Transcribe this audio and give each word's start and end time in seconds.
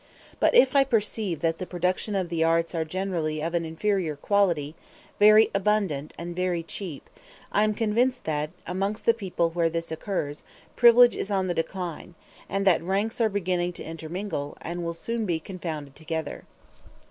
But 0.39 0.55
if 0.55 0.75
I 0.75 0.83
perceive 0.83 1.41
that 1.41 1.59
the 1.59 1.67
productions 1.67 2.17
of 2.17 2.29
the 2.29 2.43
arts 2.43 2.73
are 2.73 2.83
generally 2.83 3.39
of 3.39 3.53
an 3.53 3.65
inferior 3.65 4.15
quality, 4.15 4.73
very 5.19 5.51
abundant 5.53 6.11
and 6.17 6.35
very 6.35 6.63
cheap, 6.63 7.07
I 7.51 7.63
am 7.63 7.75
convinced 7.75 8.23
that, 8.23 8.49
amongst 8.65 9.05
the 9.05 9.13
people 9.13 9.51
where 9.51 9.69
this 9.69 9.91
occurs, 9.91 10.41
privilege 10.75 11.15
is 11.15 11.29
on 11.29 11.45
the 11.45 11.53
decline, 11.53 12.15
and 12.49 12.65
that 12.65 12.81
ranks 12.81 13.21
are 13.21 13.29
beginning 13.29 13.73
to 13.73 13.83
intermingle, 13.83 14.57
and 14.59 14.83
will 14.83 14.95
soon 14.95 15.27
be 15.27 15.39
confounded 15.39 15.95
together. 15.95 16.45